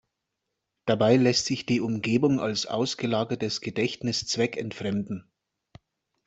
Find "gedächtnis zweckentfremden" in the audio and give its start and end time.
3.61-5.29